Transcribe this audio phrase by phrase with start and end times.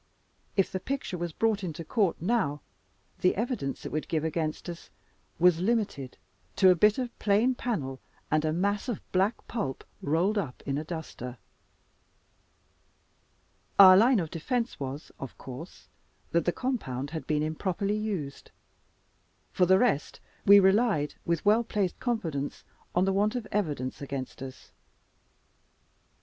[0.57, 2.61] If the picture, was brought into court now,
[3.19, 4.89] the evidence it could give against us
[5.37, 6.17] was limited
[6.55, 7.99] to a bit of plain panel,
[8.31, 11.37] and a mass of black pulp rolled up in a duster.
[13.77, 15.87] Our line of defense was, of course,
[16.31, 18.49] that the compound had been improperly used.
[19.51, 22.63] For the rest, we relied with well placed confidence
[22.95, 24.71] on the want of evidence against us.